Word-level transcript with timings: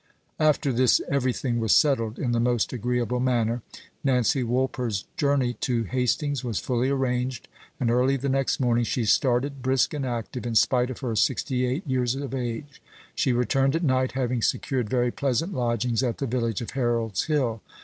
After 0.39 0.73
this 0.73 0.99
everything 1.09 1.59
was 1.59 1.75
settled 1.75 2.17
in 2.17 2.31
the 2.31 2.39
most 2.39 2.73
agreeable 2.73 3.19
manner. 3.19 3.61
Nancy 4.03 4.41
Woolper's 4.41 5.05
journey 5.15 5.53
to 5.61 5.83
Hastings 5.83 6.43
was 6.43 6.57
fully 6.57 6.89
arranged; 6.89 7.47
and 7.79 7.91
early 7.91 8.17
the 8.17 8.27
next 8.27 8.59
morning 8.59 8.83
she 8.83 9.05
started, 9.05 9.61
brisk 9.61 9.93
and 9.93 10.03
active, 10.03 10.47
in 10.47 10.55
spite 10.55 10.89
of 10.89 11.01
her 11.01 11.15
sixty 11.15 11.67
eight 11.67 11.85
years 11.85 12.15
of 12.15 12.33
age. 12.33 12.81
She 13.13 13.31
returned 13.31 13.75
at 13.75 13.83
night, 13.83 14.13
having 14.13 14.41
secured 14.41 14.89
very 14.89 15.11
pleasant 15.11 15.53
lodgings 15.53 16.01
at 16.01 16.17
the 16.17 16.25
village 16.25 16.61
of 16.61 16.71
Harold's 16.71 17.25
Hill. 17.25 17.61